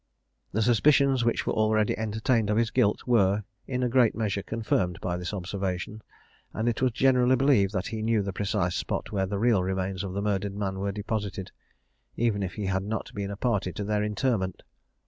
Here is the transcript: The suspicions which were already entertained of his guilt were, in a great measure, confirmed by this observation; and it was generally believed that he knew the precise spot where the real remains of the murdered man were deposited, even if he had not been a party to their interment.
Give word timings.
The 0.51 0.63
suspicions 0.63 1.23
which 1.23 1.45
were 1.45 1.53
already 1.53 1.95
entertained 1.95 2.49
of 2.49 2.57
his 2.57 2.71
guilt 2.71 3.03
were, 3.05 3.43
in 3.67 3.83
a 3.83 3.87
great 3.87 4.15
measure, 4.15 4.41
confirmed 4.41 4.99
by 4.99 5.15
this 5.15 5.31
observation; 5.31 6.01
and 6.55 6.67
it 6.67 6.81
was 6.81 6.91
generally 6.93 7.35
believed 7.35 7.71
that 7.73 7.85
he 7.85 8.01
knew 8.01 8.23
the 8.23 8.33
precise 8.33 8.73
spot 8.73 9.11
where 9.11 9.27
the 9.27 9.37
real 9.37 9.61
remains 9.61 10.03
of 10.03 10.13
the 10.13 10.21
murdered 10.23 10.55
man 10.55 10.79
were 10.79 10.91
deposited, 10.91 11.51
even 12.17 12.41
if 12.41 12.55
he 12.55 12.65
had 12.65 12.81
not 12.81 13.13
been 13.13 13.29
a 13.29 13.37
party 13.37 13.71
to 13.73 13.83
their 13.83 14.01
interment. 14.03 14.63